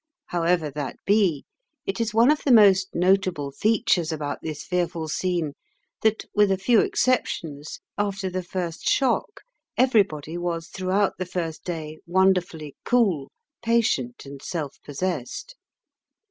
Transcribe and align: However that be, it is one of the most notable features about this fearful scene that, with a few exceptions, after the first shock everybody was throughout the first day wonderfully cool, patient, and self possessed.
However 0.29 0.71
that 0.71 0.95
be, 1.05 1.45
it 1.85 2.01
is 2.01 2.11
one 2.11 2.31
of 2.31 2.41
the 2.43 2.51
most 2.51 2.87
notable 2.95 3.51
features 3.51 4.11
about 4.11 4.39
this 4.41 4.63
fearful 4.63 5.07
scene 5.07 5.53
that, 6.01 6.25
with 6.33 6.49
a 6.51 6.57
few 6.57 6.79
exceptions, 6.79 7.79
after 7.99 8.27
the 8.27 8.41
first 8.41 8.89
shock 8.89 9.41
everybody 9.77 10.39
was 10.39 10.69
throughout 10.69 11.19
the 11.19 11.27
first 11.27 11.63
day 11.63 11.99
wonderfully 12.07 12.75
cool, 12.83 13.31
patient, 13.61 14.25
and 14.25 14.41
self 14.41 14.81
possessed. 14.83 15.55